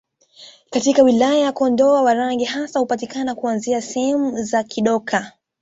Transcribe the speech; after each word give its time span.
Katika 0.69 1.03
wilaya 1.03 1.37
ya 1.39 1.51
Kondoa 1.51 2.01
Warangi 2.01 2.45
hasa 2.45 2.79
hupatikana 2.79 3.35
kuanzia 3.35 3.81
sehemu 3.81 4.43
za 4.43 4.63
Kidoka 4.63 5.31